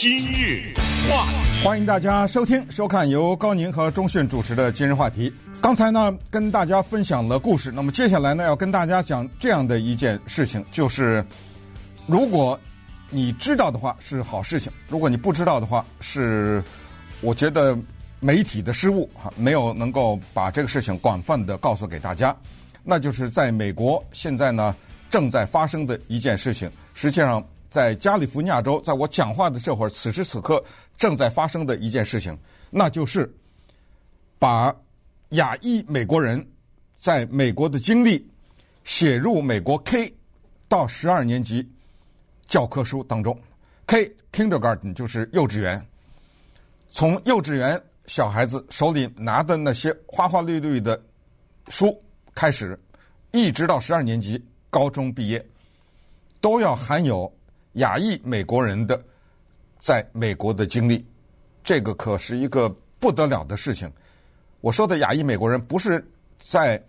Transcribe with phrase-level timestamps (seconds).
[0.00, 0.72] 今日
[1.10, 1.26] 话，
[1.62, 5.30] 欢迎大家收听、收看由高宁和钟讯主持的《今日话题》。
[5.60, 11.22] 刚才呢，跟大家分享了故事，那么接下来呢，要跟大家讲这样的一件事情，就是
[12.06, 12.58] 如果
[13.10, 16.64] 你知道的话是好事情，如果你不知道的话是，
[17.20, 17.78] 我觉得
[18.20, 22.34] 媒体的失误哈，没有能够把这个事情广泛的告诉给大家。
[22.82, 24.74] 那就是在美国现在呢
[25.10, 27.44] 正在发生的一件事情，实际上。
[27.70, 30.62] 在加利福尼亚州，在我讲话的这会儿，此时此刻
[30.98, 32.36] 正在发生的一件事情，
[32.68, 33.32] 那就是
[34.40, 34.74] 把
[35.30, 36.44] 亚裔美国人
[36.98, 38.28] 在美国的经历
[38.82, 40.12] 写入美国 K
[40.68, 41.66] 到十二年级
[42.48, 43.38] 教科书当中。
[43.86, 45.86] K Kindergarten 就是幼稚园，
[46.90, 51.00] 从幼稚园小孩子手里拿的那些花花绿绿的
[51.68, 51.96] 书
[52.34, 52.76] 开始，
[53.30, 55.44] 一直到十二年级高中毕业，
[56.40, 57.32] 都要含有。
[57.74, 59.02] 亚裔美国人的
[59.80, 61.04] 在美国的经历，
[61.62, 63.90] 这个可是一个不得了的事情。
[64.60, 66.04] 我说的亚裔美国人，不是
[66.38, 66.82] 在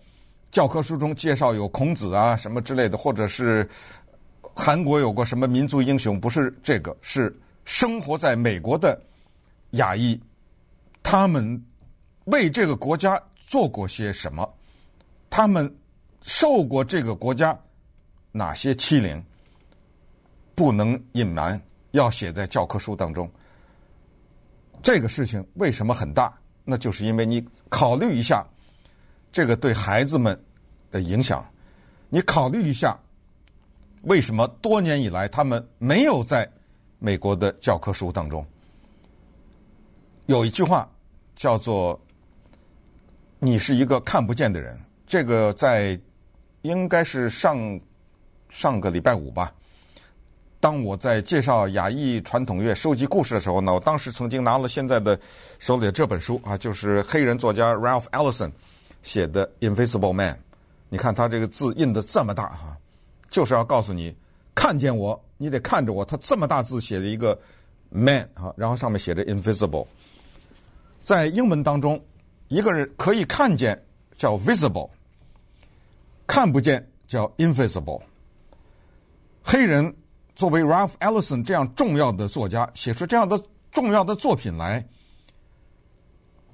[0.50, 3.66] 教科书中介绍有孔子啊什么之类的，或者是
[4.54, 9.00] 韩国有过什么民族英雄，不是这个，是生活在美国的
[9.70, 10.20] 亚裔，
[11.02, 11.64] 他们
[12.24, 14.46] 为这个国家做过些什么？
[15.30, 15.74] 他们
[16.20, 17.58] 受过这个国家
[18.32, 19.24] 哪些欺凌？
[20.62, 21.60] 不能隐瞒，
[21.90, 23.28] 要写在教科书当中。
[24.80, 26.32] 这个事情为什么很大？
[26.64, 28.46] 那就是因为你考虑一下，
[29.32, 30.40] 这个对孩子们
[30.92, 31.44] 的影响。
[32.10, 32.96] 你考虑一下，
[34.02, 36.48] 为什么多年以来他们没有在
[37.00, 38.46] 美国的教科书当中？
[40.26, 40.88] 有一句话
[41.34, 42.00] 叫做
[43.40, 44.78] “你是一个看不见的人”。
[45.08, 46.00] 这个在
[46.60, 47.58] 应该是上
[48.48, 49.52] 上个礼拜五吧。
[50.62, 55.18] 当我在介绍亚裔传统乐收集故事的时候呢，我当时曾经拿了现在的
[55.58, 58.52] 手里的这本书啊，就是黑人作家 Ralph Ellison
[59.02, 60.34] 写的《Invisible Man》。
[60.88, 62.78] 你看他这个字印的这么大哈，
[63.28, 64.14] 就是要告诉你，
[64.54, 66.04] 看见我，你得看着我。
[66.04, 67.36] 他这么大字写的一个
[67.88, 69.88] Man 啊，然后上面写着 Invisible。
[71.00, 72.00] 在英文当中，
[72.46, 73.84] 一个人可以看见
[74.16, 74.88] 叫 visible，
[76.24, 78.00] 看不见叫 invisible。
[79.42, 79.92] 黑人。
[80.34, 84.86] 作为 Ralph Ellison 这样重要的作家，写出这样的重要的作品来，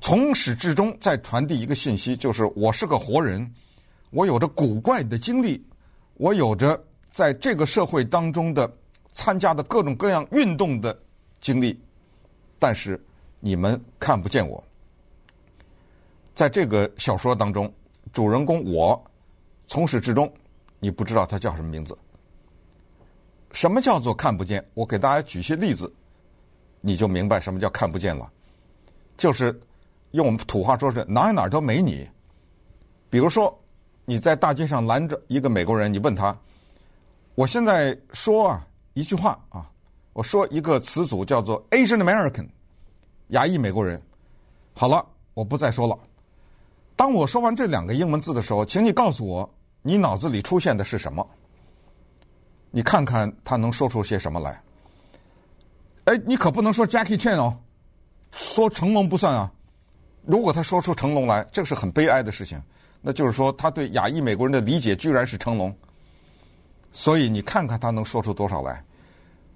[0.01, 3.53] 从始至终在传递一个信息，就是我是个活人，
[4.11, 5.65] 我有着古怪的经历，
[6.15, 8.71] 我有着在这个社会当中的
[9.13, 10.97] 参加的各种各样运动的
[11.41, 11.81] 经历，
[12.59, 13.01] 但是
[13.41, 14.63] 你们看不见我。
[16.35, 17.73] 在这个小说当中，
[18.13, 19.03] 主人公我
[19.67, 20.33] 从始至终，
[20.79, 21.97] 你不知道他叫什么名字。
[23.53, 24.65] 什么叫做看不见？
[24.75, 25.93] 我给大家举些例子，
[26.81, 28.31] 你就明白什么叫看不见了。
[29.17, 29.59] 就是
[30.13, 32.09] 用我们土话说是哪哪都没你。
[33.11, 33.59] 比如说
[34.05, 36.37] 你在大街上拦着一个美国人，你问他
[37.35, 39.69] ：“我现在说啊一句话啊，
[40.13, 42.47] 我说一个词组叫做 Asian American，
[43.29, 44.01] 亚裔美国人。”
[44.75, 45.05] 好了，
[45.35, 45.99] 我不再说了。
[46.95, 49.49] 当我说完这两个英文字的时候，请你告诉我，
[49.83, 51.27] 你脑子里出现的是什么？
[52.71, 54.63] 你看看他能说出些什么来？
[56.05, 57.59] 哎，你可不能说 Jackie Chan 哦，
[58.33, 59.53] 说成龙不算啊。
[60.25, 62.63] 如果他说出成龙来，这是很悲哀的事情。
[63.01, 65.75] 那就是说，他对亚裔美国人的理解居然是成龙。
[66.93, 68.83] 所以你看看他能说出多少来。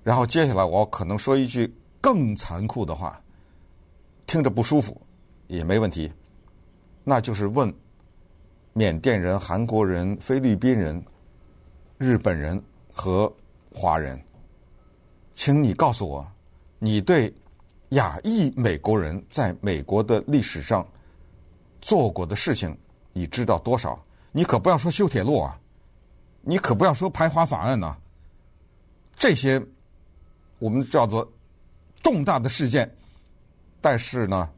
[0.03, 3.21] 然后接下来我可能说一句更残酷的话，
[4.27, 5.01] 听着不舒服
[5.47, 6.13] 也没问题。
[7.05, 7.73] 那就是问
[8.73, 11.03] 缅甸人、韩国人、菲律宾人、
[11.99, 12.63] 日本人。
[12.93, 13.33] 和
[13.75, 14.23] 华人，
[15.35, 16.31] 请你告诉我，
[16.79, 17.35] 你对
[17.91, 20.87] 亚裔美国人在美国的历史上
[21.81, 22.77] 做过的事情，
[23.13, 24.03] 你知道多少？
[24.31, 25.59] 你可不要说修铁路啊，
[26.41, 27.97] 你可不要说排华法案呐，
[29.15, 29.61] 这些
[30.59, 31.31] 我们叫做
[32.03, 32.91] 重大的事件。
[33.81, 34.49] 但是呢，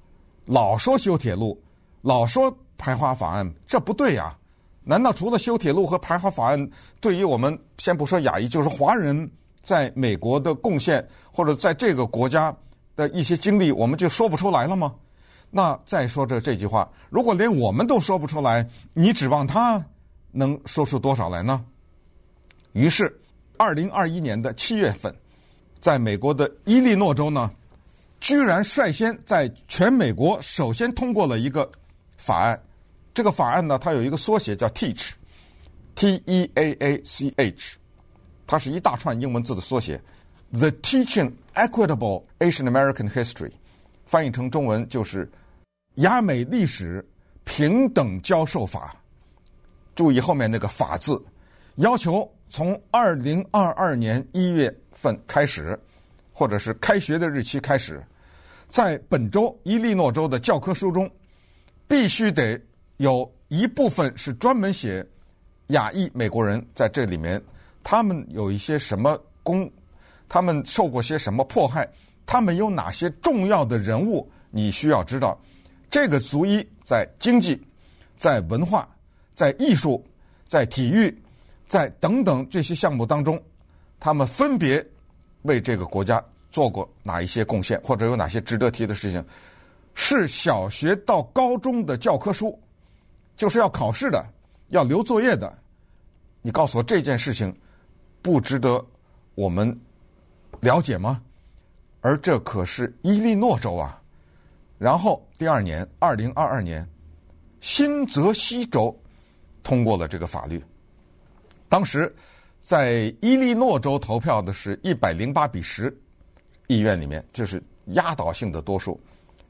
[0.44, 1.60] 老说修铁路，
[2.02, 4.38] 老说排华法案，这不对呀。
[4.84, 6.70] 难道除了修铁路和排华法案，
[7.00, 9.30] 对于我们先不说亚裔，就是华人
[9.62, 12.54] 在美国的贡献，或者在这个国家
[12.94, 14.94] 的一些经历，我们就说不出来了吗？
[15.50, 19.82] 那再说这这句话，如果连我们都说不出来，你指望他
[20.32, 21.64] 能说出多少来呢？
[22.72, 23.20] 于是，
[23.56, 25.14] 二零二一年的七月份，
[25.80, 27.50] 在美国的伊利诺州呢，
[28.20, 31.70] 居然率先在全美国首先通过了一个
[32.16, 32.60] 法案。
[33.14, 37.76] 这个法案呢，它有一个缩写叫 Teach，T E A A C H，
[38.44, 40.02] 它是一大串英文字的缩写
[40.52, 43.52] The Teaching Equitable Asian American History，
[44.04, 45.30] 翻译成中文就是
[45.96, 47.08] 亚美历史
[47.44, 48.96] 平等教授法。
[49.94, 51.22] 注意后面那个“法”字，
[51.76, 55.78] 要求从二零二二年一月份开始，
[56.32, 58.04] 或者是开学的日期开始，
[58.66, 61.08] 在本周伊利诺州的教科书中，
[61.86, 62.60] 必须得
[62.96, 65.06] 有一部分是专门写
[65.68, 67.42] 亚裔美国人在这里面，
[67.82, 69.70] 他们有一些什么功，
[70.28, 71.88] 他们受过些什么迫害，
[72.24, 75.38] 他们有哪些重要的人物，你需要知道。
[75.90, 77.62] 这个族裔在经济、
[78.16, 78.88] 在文化。
[79.36, 80.00] 在艺术、
[80.46, 81.12] 在体育、
[81.66, 83.42] 在等等这些项目当中，
[83.98, 84.80] 他们分别
[85.42, 89.26] 为这个国家做过哪一些贡献，或者有哪些值得提的事情，
[89.92, 92.56] 是小学到高中的教科书，
[93.36, 94.26] 就是要考试的，
[94.68, 95.52] 要留作业的。
[96.42, 97.54] 你告诉我这件事情
[98.22, 98.84] 不值得
[99.34, 99.78] 我们
[100.60, 101.22] 了解吗？
[102.00, 104.00] 而这可是伊利诺州啊。
[104.78, 106.88] 然后第二年，二零二二年，
[107.60, 108.94] 新泽西州。
[109.62, 110.62] 通过了这个法律。
[111.70, 112.14] 当时
[112.60, 115.90] 在伊利诺州投票的是一百零八比十，
[116.66, 119.00] 议院里面就是压倒性的多数。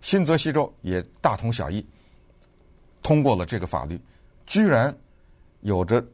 [0.01, 1.85] 新泽西州也大同小异，
[3.05, 4.01] 通过了这个法律。
[4.47, 4.95] 居然
[5.61, 6.05] 有着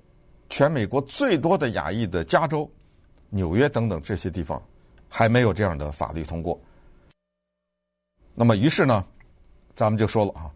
[0.51, 2.71] 全美国最多的亚裔的加州、
[3.31, 4.63] 纽约等等这些地方，
[5.09, 6.61] 还没有这样的法律通过。
[8.35, 9.05] 那么于是呢，
[9.75, 10.51] 咱们就说了啊，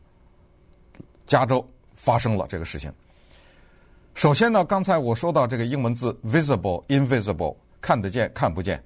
[1.26, 2.92] 加州发生了这个事情。
[4.14, 8.80] 首先呢，刚才我说到这个英文字 visible、invisible，看得见、看不见，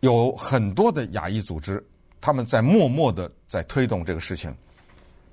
[0.00, 1.84] 有很多的亚裔组织，
[2.20, 4.54] 他们在默默的在推动这个事情。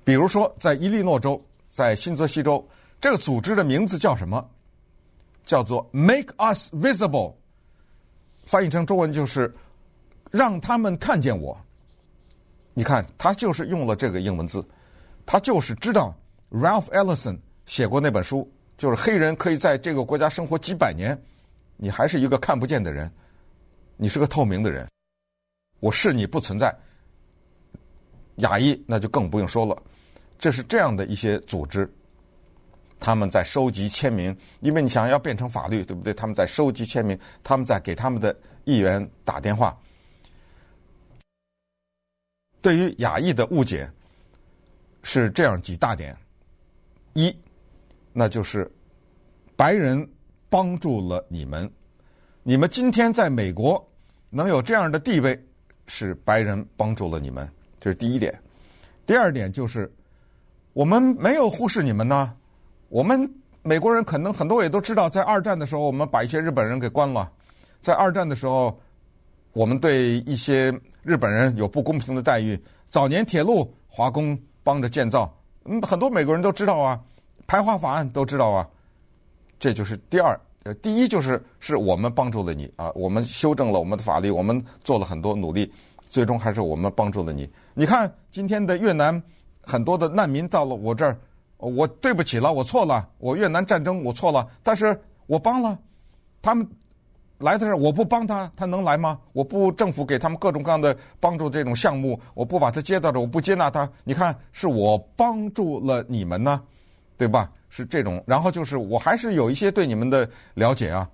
[0.04, 2.66] 比如说，在伊利诺州，在新泽西州，
[3.00, 4.48] 这个组织的名字叫什么？
[5.44, 7.34] 叫做 Make Us Visible，
[8.44, 9.52] 翻译成中文就是
[10.30, 11.58] 让他们看见我。
[12.74, 14.64] 你看，他就是用了这个英文字，
[15.26, 16.16] 他就是知道
[16.50, 17.38] Ralph Ellison。
[17.64, 21.16] 写过那本书，就是黑人可以在这个国家生活几百年，
[21.76, 23.10] 你还是一个看不见的人，
[23.96, 24.88] 你是个透明的人，
[25.78, 26.76] 我视你不存在。
[28.36, 29.80] 亚裔那就更不用说了，
[30.42, 31.88] 这是这样的一些组织，
[32.98, 36.12] 他们在收集签名，因为你想要变成法律，对不对？
[36.12, 39.78] 他们在收集签名，他们在给他们的议员打电话。
[42.60, 43.88] 对于亚裔的误解
[45.04, 46.16] 是这样几大点：
[47.12, 47.32] 一。
[48.12, 48.68] 那就是
[49.54, 50.04] 白人
[50.50, 51.70] 帮助了你们，
[52.42, 53.88] 你们今天在美国
[54.28, 55.40] 能有这样的地位，
[55.86, 57.48] 是白人帮助了你们，
[57.80, 58.36] 这是第一点。
[59.06, 59.88] 第二点就是
[60.72, 62.32] 我们没有忽视你们呢。
[62.88, 63.30] 我们
[63.62, 67.30] 美国人可能很多也都知道，在二战的时候，我们把一些日本人给关了。
[67.80, 68.78] 在二战的时候，
[69.52, 70.72] 我们对一些
[71.02, 72.58] 日本人有不公平的待遇。
[72.88, 75.34] 早年铁路华工帮着建造，
[75.64, 77.00] 嗯，很多美国人都知道啊。
[77.46, 78.66] 排华法案都知道啊，
[79.58, 80.38] 这就是第二。
[80.64, 85.70] 呃，第一就是是我们帮助了你啊，我们修正了我们的法律，我们做了很多努力，
[86.08, 87.50] 最终还是我们帮助了你。
[87.74, 89.20] 你看今天的越南
[89.62, 91.18] 很多的难民到了我这儿，
[91.56, 95.78] 我对不起了，我错了，我越南战争我错了，但是我帮了
[96.40, 96.68] 他们
[97.38, 99.18] 来的时候，我不帮他，他能来吗？
[99.32, 106.62] 我不政府给他们各种各样的帮助这种项目，我不把他接到这，我不接纳他，你看是我帮助了你们呢。
[107.18, 107.52] 对吧？
[107.68, 111.08] 是这种，然后就是我还是有一些对你们的了解啊，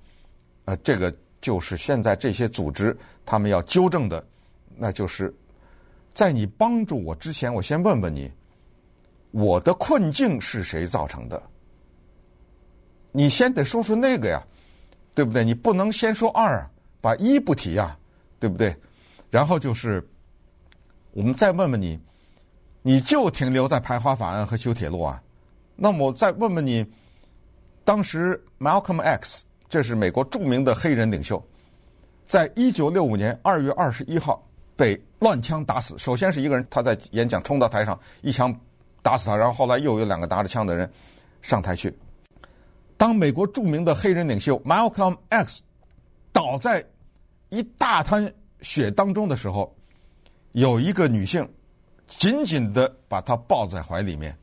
[0.65, 2.97] 呃，这个就是现在这些组织
[3.27, 4.25] 他们要纠正的，
[4.75, 5.35] 那就是
[6.15, 8.33] 在你帮助我之前，我先问问你，
[9.31, 11.43] 我的困境是谁造成的？
[13.13, 14.43] 你先得说说那个呀，
[15.15, 15.45] 对不对？
[15.45, 16.71] 你不能先说二啊，
[17.01, 17.97] 把一不提呀，
[18.39, 18.75] 对不对？
[19.31, 20.07] 然后就是
[21.13, 21.99] 我们再问问你，
[22.83, 25.23] 你就停留在排华法案和修铁路啊？
[25.75, 26.87] 那么我再问问你，
[27.85, 31.43] 当时 Malcolm X，这是美国著名的黑人领袖，
[32.27, 35.99] 在一九六五年二月二十一号被乱枪打死。
[35.99, 38.55] 首先是一个人，他在演讲冲到台上，一枪
[39.03, 40.91] 打死他，然后后来又有两个拿着枪的人
[41.43, 41.97] 上台去。
[42.97, 45.63] 当美国著名的黑人领袖 Malcolm X
[46.33, 46.85] 倒在
[47.49, 49.75] 一大滩血当中的时候，
[50.53, 51.49] 有一个女性
[52.07, 54.37] 紧紧的把他抱在怀里面。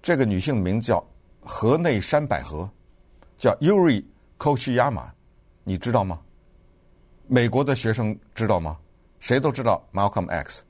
[0.00, 1.04] 这个女性名叫
[1.40, 2.70] 河内山百合，
[3.36, 4.04] 叫 Yuri
[4.38, 5.10] Kochiyama，
[5.64, 6.20] 你知道吗？
[7.26, 8.78] 美国的学生知道吗？
[9.18, 10.62] 谁都知道 Malcolm X。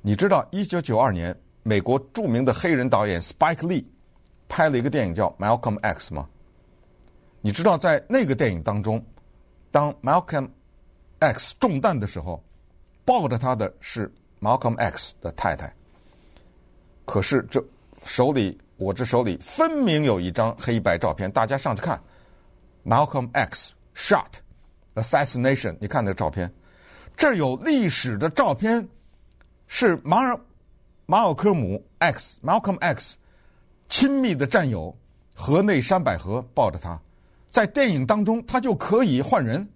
[0.00, 3.84] 你知道一九九二年美国著名的黑人导演 Spike Lee
[4.48, 6.28] 拍了一个电影叫 Malcolm X 吗？
[7.40, 9.04] 你知道在那个电影当中，
[9.70, 10.48] 当 Malcolm
[11.20, 12.42] X 中弹的时候，
[13.04, 15.72] 抱着他的是 Malcolm X 的太太。
[17.04, 17.62] 可是这
[18.04, 22.00] 手里，我这手里分明有一张黑白照片，大家上去看
[22.84, 24.26] ，Malcolm X shot
[24.94, 25.76] assassination。
[25.80, 26.52] 你看那照片，
[27.16, 28.86] 这有历史的照片，
[29.66, 30.38] 是马尔
[31.10, 33.16] 马尔科姆 X Malcolm X
[33.88, 34.94] 亲密的战友
[35.34, 37.00] 河内山百合抱着他。
[37.50, 39.66] 在电影当中，他就可以换人，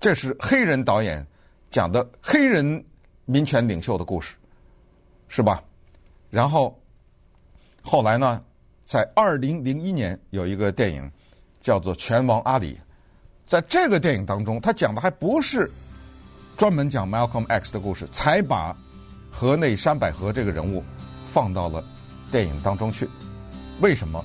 [0.00, 1.24] 这是黑人导演
[1.70, 2.84] 讲的黑人
[3.24, 4.34] 民权领袖的故事，
[5.28, 5.62] 是吧？
[6.28, 6.76] 然后
[7.80, 8.42] 后来呢，
[8.84, 11.08] 在二零零一年有一个电影
[11.60, 12.74] 叫做《拳王阿里》，
[13.46, 15.70] 在这个电影当中，他讲的还不是
[16.56, 18.76] 专门讲 Malcolm X 的故事，才把
[19.30, 20.84] 河内山百合这个人物
[21.26, 21.84] 放到了
[22.30, 23.08] 电影当中去。
[23.80, 24.24] 为什么？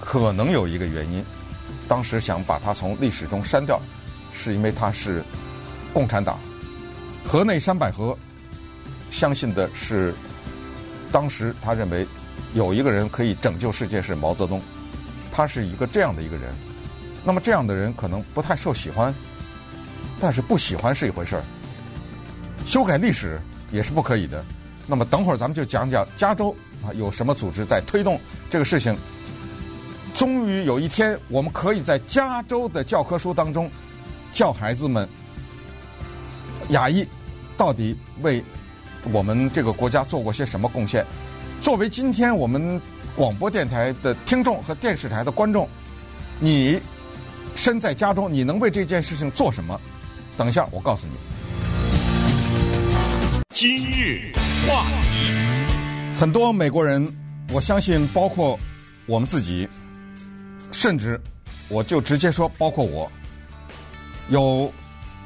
[0.00, 1.24] 可能有一个原因。
[1.88, 3.80] 当时想把他从历史中删掉，
[4.32, 5.22] 是因为他是
[5.92, 6.38] 共产党。
[7.24, 8.16] 河内山百合
[9.10, 10.14] 相信的是，
[11.12, 12.06] 当时他认为
[12.54, 14.62] 有一个人可以拯救世界是毛泽东，
[15.30, 16.54] 他是一个这样的一个人。
[17.22, 19.14] 那么这样的人可能不太受喜欢，
[20.20, 21.44] 但是不喜欢是一回事儿，
[22.64, 23.40] 修改历史
[23.74, 24.44] 也是不可以的。
[24.86, 28.96] 那么等会儿咱们就讲讲加州啊有什么组织在推动这个事情。
[30.14, 33.68] 终于有一天，我们可以在加州的教科书当中
[34.30, 35.08] 教孩子们，
[36.68, 37.04] 亚裔
[37.56, 38.42] 到底为
[39.10, 41.04] 我们这个国家做过些什么贡献。
[41.60, 42.80] 作为今天我们
[43.16, 45.68] 广播电台的听众和电视台的观众，
[46.38, 46.80] 你
[47.56, 49.80] 身在加州，你能为这件事情做什么？
[50.36, 51.43] 等一下，我告诉你。
[53.54, 54.32] 今日
[54.66, 57.08] 话题，很多美国人，
[57.52, 58.58] 我相信包括
[59.06, 59.68] 我们自己。
[60.72, 61.20] 甚至，
[61.68, 63.08] 我就直接说，包括我，
[64.28, 64.72] 有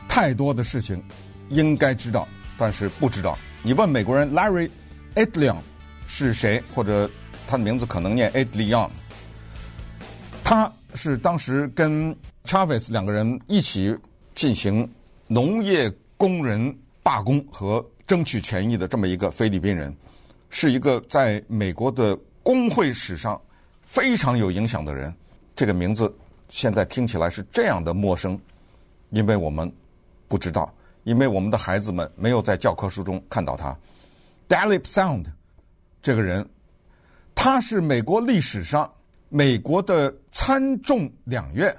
[0.06, 1.02] 太多的事情
[1.48, 3.38] 应该知道，但是不知道。
[3.62, 4.68] 你问美国人 Larry
[5.14, 5.56] Edlion
[6.06, 7.10] 是谁，或者
[7.46, 8.90] 他的名字可能念 Edlion，
[10.44, 13.96] 他是当时跟 Chavez 两个人一起
[14.34, 14.86] 进行
[15.28, 19.94] 农业工人罢工和争取权益的这么一个菲律宾人，
[20.48, 23.38] 是一个在美国的工会史上
[23.82, 25.14] 非常有影响的人。
[25.54, 26.12] 这个名字
[26.48, 28.40] 现在听起来是这样的陌生，
[29.10, 29.70] 因为我们
[30.26, 30.74] 不知道，
[31.04, 33.76] 因为我们的孩子们没有在教科书中看到他。
[34.48, 35.26] Dalip Sound
[36.00, 36.48] 这个人，
[37.34, 38.90] 他是美国历史上
[39.28, 41.76] 美国的参众两院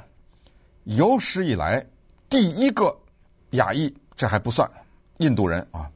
[0.83, 1.83] 有史以来
[2.29, 2.95] 第一个
[3.51, 4.69] 亚裔，这还不算
[5.17, 5.89] 印度人啊，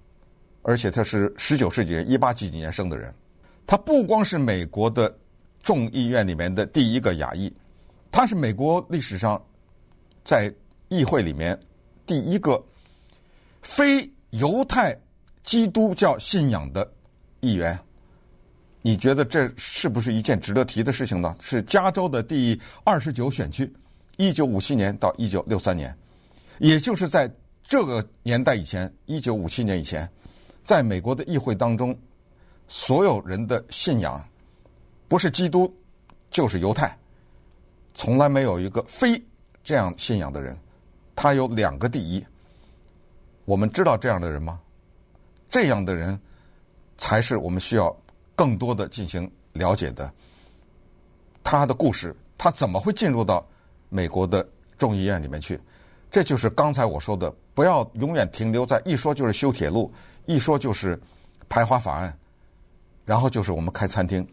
[0.63, 3.13] 而且他是十九世纪一八几几年生的人，
[3.67, 5.15] 他不光是美国的
[5.61, 7.53] 众议院里面的第一个亚裔。
[8.11, 9.41] 他是美国历史上
[10.23, 10.53] 在
[10.87, 11.59] 议会里面
[12.05, 12.63] 第一个
[13.61, 14.95] 非犹太
[15.43, 16.89] 基督教信仰的
[17.39, 17.77] 议员，
[18.81, 21.35] 你觉得这是不是一件值得提的事情呢？
[21.41, 23.71] 是加州的第二十九选区，
[24.17, 25.95] 一九五七年到一九六三年，
[26.59, 27.29] 也就是在
[27.63, 30.07] 这个年代以前，一九五七年以前，
[30.63, 31.97] 在美国的议会当中，
[32.67, 34.23] 所有人的信仰
[35.07, 35.71] 不是基督
[36.31, 36.97] 就是犹太。
[37.93, 39.21] 从来没有一个非
[39.63, 40.57] 这样信仰的人，
[41.15, 42.25] 他有两个第一。
[43.45, 44.59] 我们知道这样的人吗？
[45.49, 46.19] 这样的人
[46.97, 47.95] 才是我们需要
[48.35, 50.11] 更多的进行了解的。
[51.43, 53.45] 他的故事，他怎么会进入到
[53.89, 55.59] 美国的众议院里面去？
[56.13, 59.91] 这就是刚才我说的，不要永远停留在一说就是修铁路，
[60.27, 60.97] 一说就是
[61.49, 62.15] 排华法案，
[63.03, 64.23] 然后就是我们开餐厅。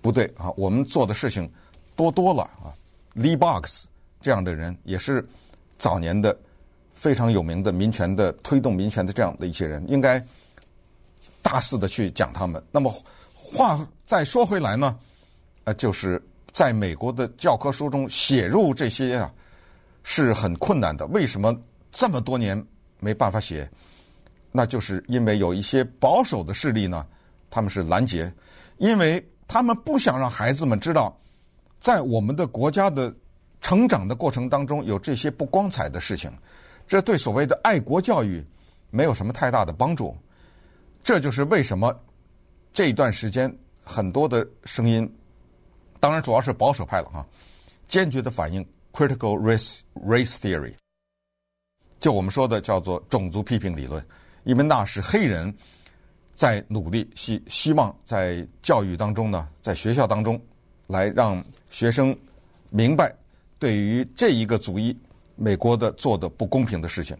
[0.00, 1.50] 不对啊，我们做的事情。
[1.96, 2.70] 多多了啊
[3.16, 3.86] ，Lee Box
[4.20, 5.28] 这样的人也是
[5.76, 6.38] 早年的
[6.92, 10.24] 非常有名的民权的推动民权的这样的一些人，应该
[11.42, 12.62] 大肆的去讲他们。
[12.70, 12.94] 那么
[13.34, 14.96] 话再说回来呢，
[15.64, 19.34] 呃，就是在美国的教科书中写入这些啊
[20.08, 21.04] 是很困难的。
[21.08, 21.52] 为什么
[21.90, 22.64] 这么多年
[23.00, 23.68] 没办法写？
[24.52, 27.04] 那就是因为有一些保守的势力呢，
[27.50, 28.32] 他们是拦截，
[28.78, 31.14] 因为他们不想让孩子们知道。
[31.80, 33.12] 在我们的国家的
[33.60, 36.30] 成长的过程当中，有这些不光彩的事情，
[36.86, 38.44] 这对所谓的爱国教育
[38.90, 40.16] 没有什么太大的帮助。
[41.02, 41.92] 这就是为什么
[42.72, 43.52] 这一段时间
[43.84, 45.12] 很多的声音，
[45.98, 47.26] 当然主要是保守派了哈，
[47.88, 48.64] 坚决的反映
[48.96, 50.72] critical race race theory，
[52.00, 54.02] 就我们说的叫做种族批评理论，
[54.44, 55.54] 因为那是黑人
[56.34, 60.40] 在努力希希望在教育当中呢，在学校当中
[60.86, 61.44] 来让。
[61.68, 62.16] 学生
[62.70, 63.14] 明白，
[63.58, 64.96] 对于这一个族裔
[65.34, 67.14] 美国的做的不公平的事情。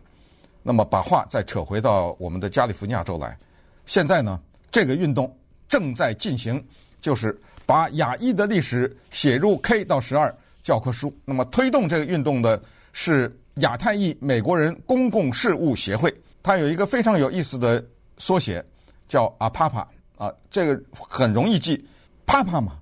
[0.62, 3.36] 那么把话再扯回到我们的加利福尼亚州来，
[3.84, 4.40] 现在呢，
[4.70, 5.36] 这个运动
[5.68, 6.64] 正在进行，
[7.00, 10.34] 就是把亚裔的历史写入 K 到十二
[10.66, 11.16] 教科书。
[11.24, 12.60] 那么推动这个运动的
[12.92, 17.82] 是亚太裔美国人公共事务协会，它有一个非常有意思的
[18.18, 18.64] 缩写，
[19.06, 19.86] 叫 APAPA
[20.18, 21.86] 啊，这个很容易记
[22.26, 22.80] ，Papa 嘛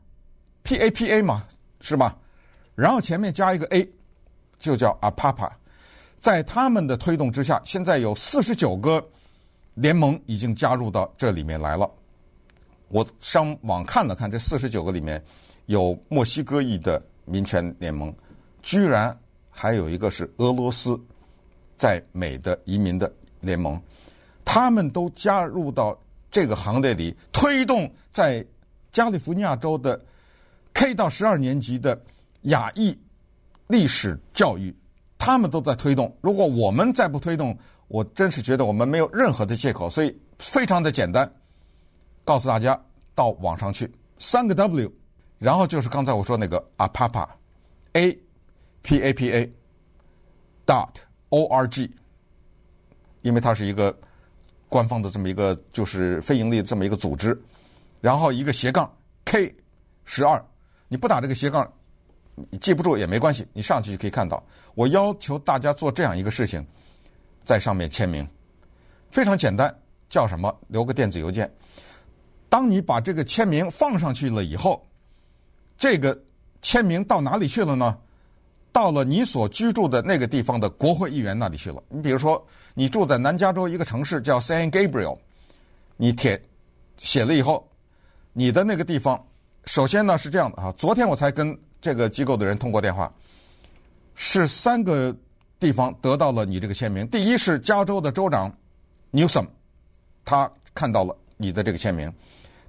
[0.62, 1.47] ，P A P A 嘛，
[1.83, 2.17] 是吧？
[2.75, 3.87] 然后前面加一个 A，
[4.59, 5.50] 就叫 APAPA。
[6.21, 9.07] 在他们的推动之下，现在有四十九个
[9.75, 11.91] 联盟已经加入到这里面来了。
[12.88, 15.23] 我上网看了看，这四十九个里面
[15.67, 18.14] 有墨西哥裔的民权联盟，
[18.62, 19.16] 居然
[19.50, 20.99] 还有一个是俄罗斯
[21.76, 23.81] 在美的移民的联盟，
[24.45, 25.99] 他们都加入到
[26.31, 28.45] 这个行列里，推动在
[28.93, 30.00] 加利福尼亚州的
[30.73, 32.00] K 到十二年级的
[32.43, 32.99] 亚裔
[33.66, 34.75] 历史教育。
[35.16, 37.57] 他们都在推动，如果我们再不推动，
[37.88, 39.88] 我真是觉得我们没有任何的借口。
[39.88, 41.33] 所以非常的简单，
[42.25, 42.78] 告诉大家
[43.14, 44.93] 到网上去，三个 W，
[45.45, 48.19] 然后就是刚才我说那个 APAPA，A
[48.81, 49.53] P A P A
[50.65, 50.95] dot
[51.29, 51.95] O R G，
[53.21, 53.95] 因为它是一个
[54.71, 57.39] 官方的这么一个就是非盈利这么一个组织，
[58.01, 58.91] 然后一个斜杠
[59.27, 59.55] K
[60.07, 60.43] 十二，
[60.89, 61.71] 你不打这个斜杠。
[62.51, 64.43] 你记不住也没关系，你上去就可以看到。
[64.75, 66.67] 我要求大家做这样一个事情，
[67.45, 68.27] 在上面签名，
[69.11, 69.73] 非常简单，
[70.09, 70.53] 叫什么？
[70.69, 71.49] 留个电子邮件。
[72.49, 74.85] 当你把这个签名放上去了以后，
[75.85, 76.19] 这个
[76.62, 77.95] 签名到哪里去了呢？
[78.73, 81.83] 到了你所居住的那个地方的国会议员那里去了。
[81.91, 85.19] 你比如说，你住在南加州一个城市叫 San Gabriel，
[85.99, 86.41] 你填
[86.97, 87.69] 写了以后，
[88.33, 89.23] 你的那个地方，
[89.67, 91.55] 首先呢是这样的啊，昨天我才跟。
[91.83, 93.12] 这个机构的人通过电话，
[94.14, 95.14] 是三个
[95.61, 97.07] 地方得到了你这个签名。
[97.09, 98.50] 第一是加州的州长
[99.12, 99.47] Newsom，
[100.25, 102.11] 他看到了你的这个签名。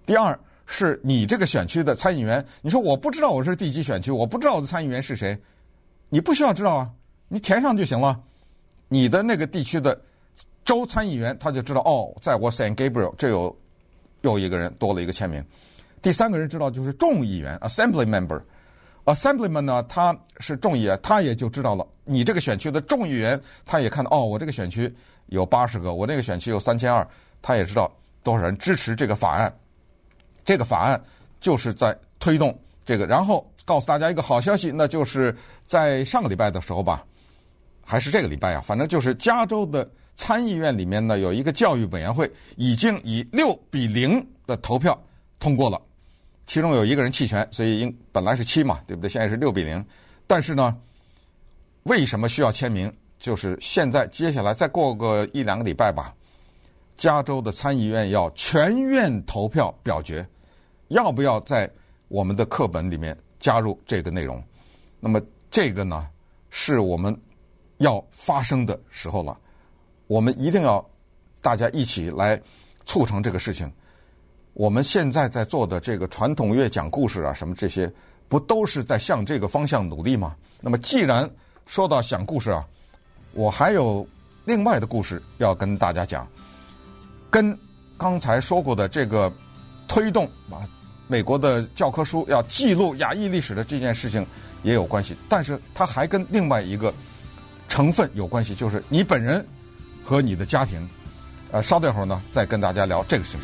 [0.05, 5.37] 第二是你这个选区的参议员，你说我不知道我是第几选区，我不知道我的参议员是谁，
[6.09, 6.89] 你不需要知道啊，
[7.27, 8.19] 你填上就行了。
[8.87, 9.99] 你的那个地区的
[10.63, 13.55] 州参议员他就知道哦，在我 San Gabriel 这有
[14.21, 15.43] 又一个人多了一个签名。
[16.01, 18.41] 第三个人知道就是众议员 Assembly Member。
[19.05, 21.85] Assemblyman 呢，他是众议员，他也就知道了。
[22.05, 24.91] 你这个选区的众议员，他也看到哦，我这个选区
[25.27, 27.07] 有八十个，我那个选区有三千二，
[27.39, 27.91] 他也知道
[28.23, 29.55] 多少人支持这个法案。
[30.45, 31.03] 这个法案
[31.41, 37.03] 就是在推动这个，然后告诉大家一个好消息，那就是在上个礼拜的时候吧，
[37.83, 44.97] 还是这个礼拜啊，反正就是加州的参议院里面呢，有一个教育委员会已经以六比零的投票
[45.39, 45.81] 通过了。
[46.45, 49.09] 其中有一个人弃权，所以应本来是七嘛，对不对？
[49.09, 49.83] 现在是六比零。
[50.27, 50.77] 但是呢，
[51.83, 52.93] 为什么需要签名？
[53.17, 56.13] 就是现在接下来再过个一两个礼拜吧，
[56.97, 60.27] 加州的参议院要全院投票表决，
[60.89, 61.69] 要不要在
[62.07, 64.43] 我们的课本里面加入这个内容？
[64.99, 66.07] 那么这个呢，
[66.49, 67.15] 是我们
[67.77, 69.37] 要发生的时候了。
[70.07, 70.83] 我们一定要
[71.41, 72.39] 大家一起来
[72.85, 73.71] 促成这个事情。
[74.53, 77.91] 我们现在在做的这个传统乐讲故事啊，什么这些，
[78.29, 80.35] 不都是在向这个方向努力吗？
[80.61, 81.29] 那么既然
[81.65, 82.65] 说到讲故事啊，
[83.33, 84.07] 我还有
[84.45, 86.27] 另外的故事要跟大家讲，
[87.29, 87.57] 跟
[87.97, 89.31] 刚才说过的这个
[89.87, 90.63] 推动啊，
[91.07, 94.25] 美国的教科书要记录亚裔历史的这件事情
[94.63, 96.93] 也有关系，但是它还跟另外一个
[97.67, 99.45] 成分有关系，就是你本人
[100.03, 100.87] 和你的家庭。
[101.51, 103.41] 呃，稍等会儿呢，再跟大家聊这个事情。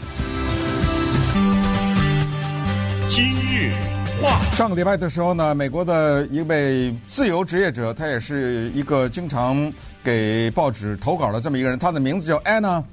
[3.08, 3.74] 今日
[4.22, 9.72] 话，上个礼拜的时候呢，美国的一位自由职业者，他也是一个经常
[10.04, 12.84] 给报纸投稿的这么一个人，他的名字叫 Anna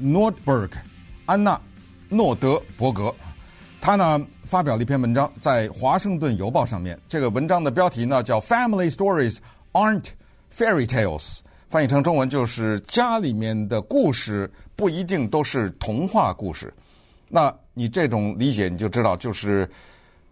[0.00, 0.70] Nordberg，
[1.26, 1.60] 安娜
[2.14, 3.14] 诺德伯格。
[3.80, 9.36] 他呢发表了一篇文章在《华盛顿邮报》上面，这个文章的标题呢叫 “Family Stories
[9.72, 10.06] Aren't
[10.56, 16.72] Fairy Tales”，翻译成中文就是家里面的故事不一定都是童话故事。
[17.28, 19.68] 那你这种理解，你就知道，就是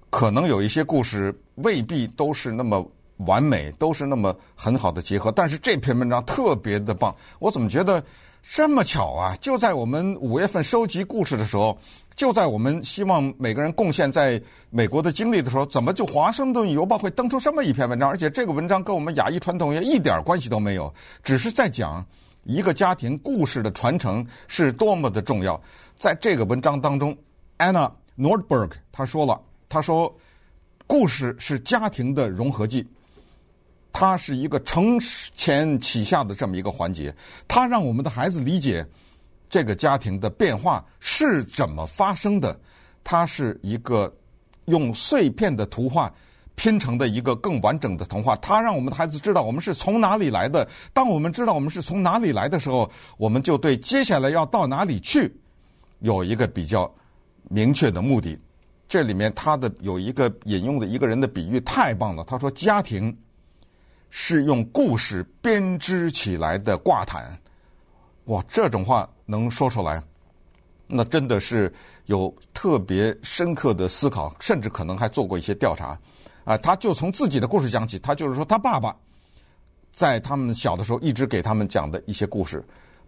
[0.08, 2.88] 可能有一些故事未必都是那么
[3.26, 5.30] 完美，都是那么很好的结合。
[5.30, 8.02] 但是这篇文章特别的棒，我怎么觉得
[8.42, 9.36] 这么巧啊？
[9.40, 11.78] 就在我们五月份收集故事的时候，
[12.14, 18.10] 就在我们希望每个人贡献在美国的经历的时候，怎么就华盛顿邮报会登出这么一篇文章？
[18.10, 22.04] 而且这个文章跟我们亚裔传统也一点关系都没有，只是在讲
[22.44, 25.58] 一个家庭故事的传承是多么的重要。
[25.96, 27.16] 在这个文章当中
[27.58, 30.14] ，Anna Nordberg 她说了，她说，
[30.86, 32.86] 故事是家庭的融合剂。
[33.92, 34.98] 它是一个承
[35.34, 37.14] 前启下的这么一个环节，
[37.46, 38.86] 它让我们的孩子理解
[39.50, 42.58] 这个家庭的变化是怎么发生的。
[43.04, 44.12] 它是一个
[44.66, 46.12] 用碎片的图画
[46.54, 48.36] 拼成的一个更完整的童话。
[48.36, 50.66] 它让我们的孩子知道我们是从哪里来的。
[50.92, 55.34] 当我们知道我们是从哪里来的时候，我们就对接下来要到哪里去
[55.98, 56.92] 有一个比较
[57.50, 58.38] 明确的目的。
[58.88, 62.22] 这里面他的有一个引用的一个人的比喻太棒了。
[62.24, 63.16] 他说：“家庭
[64.14, 67.36] 是用故事编织起来的挂毯。”
[68.26, 70.00] 哇，这种话能说出来，
[70.86, 71.72] 那真的是
[72.06, 75.98] 有特别深刻的思考，甚至可能还做过一些调查。
[76.44, 77.98] 啊，他就从自己的故事讲起。
[77.98, 78.94] 他就是说，他爸爸
[79.92, 82.62] 在他们小的时候一直给他们讲的一些故事，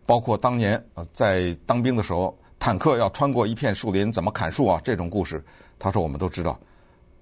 [0.06, 4.80] 包括当年呃在当兵的时候，坦克要穿过一片树林，怎么砍树啊？
[4.82, 5.44] 这种故事。
[5.78, 6.58] 他说：“我们都知道。”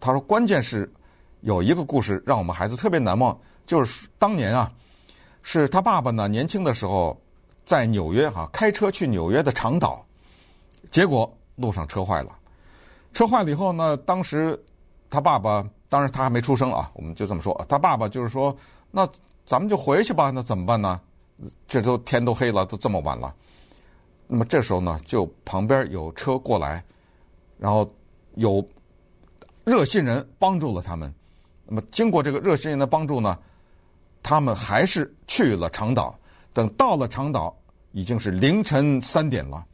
[0.00, 0.90] 他说：“关键是
[1.42, 4.72] 有一个故事让我们孩子特别难忘，就是当年啊，
[5.42, 7.16] 是他爸爸呢年轻的时候
[7.64, 10.04] 在纽约哈、开车去纽约的长岛，
[10.90, 12.36] 结果路上车坏了。
[13.12, 14.60] 车坏了以后呢，当时
[15.08, 18.56] 他爸爸当然他还没出生啊，我们就这么说，他爸爸就是说
[18.90, 19.08] ：‘那
[19.46, 21.00] 咱们就回去吧。’那怎么办呢？
[21.68, 23.34] 这都天都黑了，都这么晚了。
[24.26, 26.84] 那么这时候呢，就旁边有车过来，
[27.58, 27.88] 然后。”
[28.36, 28.66] 有
[29.62, 31.14] 热心人帮助了他们，
[31.72, 33.38] 那么经过这个热心人的帮助呢，
[34.22, 36.14] 他们还是去了长岛。
[36.52, 37.56] 等到了长岛，
[37.92, 39.66] 已经是凌晨三点了。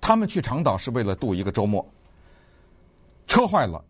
[0.00, 1.84] 他们去长岛是为了度一个周末。
[3.26, 3.84] 车坏了，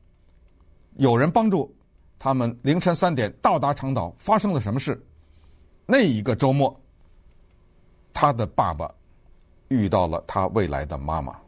[0.97, 1.71] 有人帮助
[2.19, 4.11] 他们，凌晨三点到达长岛。
[4.17, 4.99] 发生了什么事？
[5.85, 6.75] 那一个周末，
[8.15, 8.91] 他的爸爸
[9.69, 11.39] 遇到了他未来的妈妈。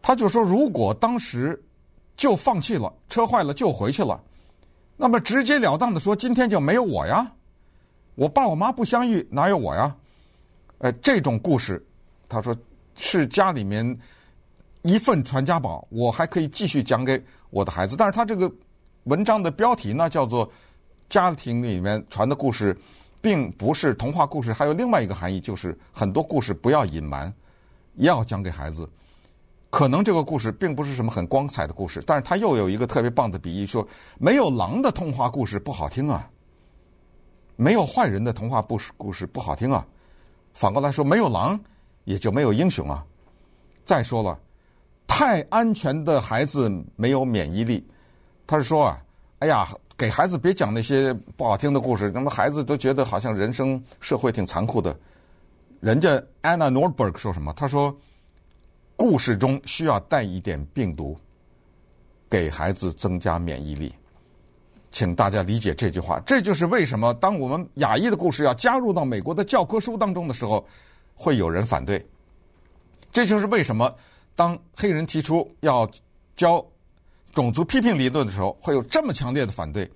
[0.00, 1.60] 他就说：“如果当时
[2.16, 4.22] 就放弃了，车坏了就回去了，
[4.96, 7.32] 那么直截了当的说，今天就没有我呀，
[8.14, 9.94] 我爸我妈不相遇，哪有我呀？
[10.78, 11.84] 呃，这种故事，
[12.28, 12.56] 他说
[12.94, 13.98] 是家里面
[14.82, 17.94] 一份传家宝，我还可以继续讲给我的孩子。
[17.96, 18.50] 但是他这个
[19.04, 20.48] 文章的标题呢，叫做
[21.08, 22.74] 《家庭里面传的故事》，
[23.20, 27.32] 并不是童话故事，还有另外一个含义，就是很多故事不要隐瞒，
[27.96, 28.88] 要讲给孩子。”
[29.68, 36.30] 可能这个故事并不是什么很光彩的故事，但是他又有一个特别棒的比喻，说没有狼的童话故事不好听啊，
[37.56, 39.86] 没有坏人的童话故事故事不好听啊。
[40.54, 41.60] 反过来说，没有狼
[42.04, 43.04] 也就没有英雄啊。
[43.84, 44.38] 再说了，
[45.06, 47.86] 太安全的孩子没有免疫力。
[48.46, 49.02] 他是说啊，
[49.40, 54.96] 哎呀，给孩子别讲那些不好听的故事，那么孩子都觉得好像人生社会挺残酷的。
[55.80, 57.52] 人家 Anna Norberg 说什么？
[57.54, 57.94] 他说。
[58.96, 61.16] 故事中需要带一点病毒，
[62.30, 63.94] 给孩子增加免疫力。
[64.90, 66.18] 请大家理解这句话。
[66.20, 70.66] 这就是为什么当我们亚裔的故事要加入到美国的教科书当中的时候，
[71.14, 72.04] 会有人反对。
[73.12, 73.94] 这就是为什么
[74.34, 75.88] 当黑人提出要
[76.34, 76.64] 教
[77.34, 79.90] 种族批评理论的时候，会有这么强烈的反对，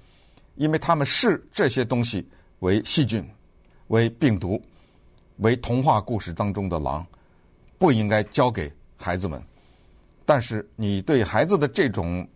[0.56, 3.26] 因为他们视这些东西为细菌、
[3.88, 4.60] 为病毒、
[5.38, 7.06] 为童话故事当中的狼，
[7.78, 8.70] 不应该交给。
[9.00, 9.42] 孩子们，
[10.26, 12.28] 但是你对孩子的这种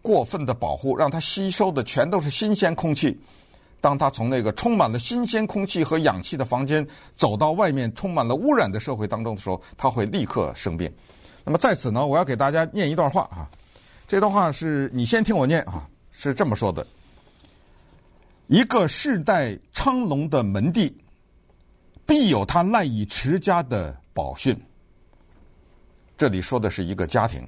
[0.00, 3.18] 过分的保护，让他吸收的全都是新鲜空气。
[3.80, 10.90] 当他从那个充满了新鲜空气和氧气的房间走到外面充满了污染的社会当中的时候，他会立刻生病。
[11.44, 13.50] 那么在此呢，我要给大家念一段话啊，
[14.06, 16.86] 这段话是你先听我念啊，是这么说的：
[18.46, 20.96] 一个世代昌隆的门第，
[22.06, 24.58] 必有他赖以持家的宝训。
[26.16, 27.46] 这里说的是一个家庭。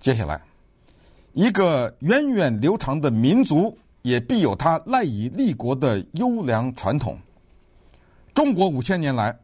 [0.00, 0.40] 接下来，
[1.32, 7.18] 一个源远流长的民族也必有他赖以立国的优良传统。
[8.32, 9.36] 中国五千年来，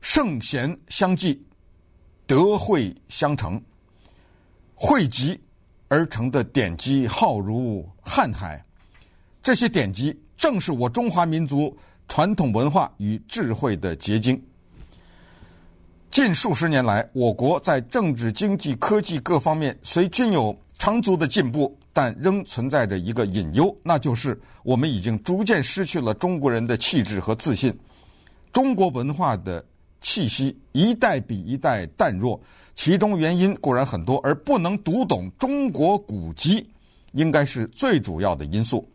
[0.00, 1.44] 圣贤相继，
[2.26, 3.62] 德惠相承，
[4.74, 5.40] 汇集
[5.88, 8.64] 而成的典籍浩如瀚海。
[9.42, 11.76] 这些典籍正是我中华民族
[12.08, 14.42] 传统文化与智慧的结晶。
[16.14, 27.76] 近数十年来，我国在政治、经济、科技各方面虽均有长足的进步，但仍存在着一个隐忧，那就是我们已经逐渐失去了中国人的气质和自信。
[28.52, 29.64] 中国文化的
[30.00, 32.40] 气息一代比一代淡弱，
[32.76, 36.64] 其中原因固然很多，而不能读懂中国古籍，
[37.10, 38.88] 应该是最主要的因素。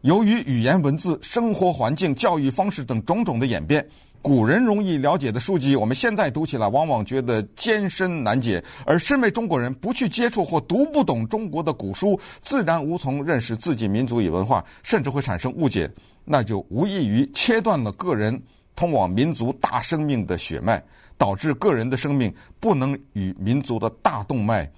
[0.00, 3.88] 由于语言文字、生活环境、教育方式等种种的演变。
[4.26, 15.88] 古人容易了解的书籍，我们现在读起来往往觉得艰深难解；而身为中国人，不去接触或读不懂中国的古书，自然无从认识自己民族与文化，甚至会产生误解，
[16.24, 18.42] 那就无异于切断了个人
[18.74, 20.82] 通往民族大生命的血脉，
[21.16, 24.68] 导致个人的生命不能与民族的大动脉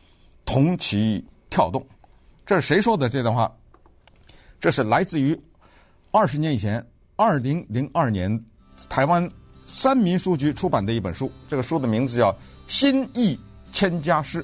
[0.44, 1.82] 同期跳动。
[2.44, 3.50] 这是谁说的这段话？
[4.60, 5.34] 这是来自于
[6.10, 8.38] 二十年以前，二零零二年
[8.88, 9.28] 台湾
[9.66, 11.30] 三民书局出版的一本书。
[11.48, 12.30] 这个书的名字叫
[12.66, 13.38] 《新义
[13.72, 14.42] 千家诗》。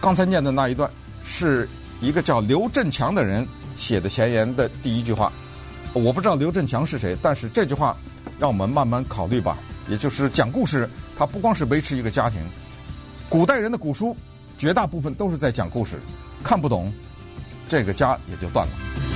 [0.00, 0.90] 刚才念的那一段
[1.24, 1.68] 是
[2.00, 5.32] 一个叫刘振强的人写的前言的第一句话。
[5.92, 7.96] 我不知道刘振强是谁，但是这句话
[8.38, 9.56] 让我们慢慢考虑吧。
[9.88, 12.40] 也就是讲故事，它不光是维持一个家庭。
[13.28, 14.16] 古代人的古书
[14.58, 15.98] 绝大部分都是在讲故事，
[16.44, 16.92] 看不懂，
[17.68, 19.07] 这个家也就断了。